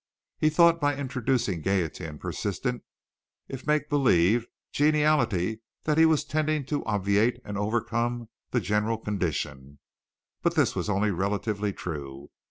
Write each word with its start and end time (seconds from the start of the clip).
He 0.39 0.49
thought 0.49 0.81
by 0.81 0.95
introducing 0.95 1.61
gaiety 1.61 2.05
and 2.05 2.19
persistent, 2.19 2.81
if 3.47 3.67
make 3.67 3.87
believe, 3.87 4.47
geniality 4.71 5.61
that 5.83 5.99
he 5.99 6.07
was 6.07 6.25
tending 6.25 6.65
to 6.65 6.83
obviate 6.85 7.39
and 7.45 7.55
overcome 7.55 8.27
the 8.49 8.61
general 8.61 8.97
condition, 8.97 9.77
but 10.41 10.55
this 10.55 10.75
was 10.75 10.89
only 10.89 11.11
relatively 11.11 11.71
true. 11.71 12.31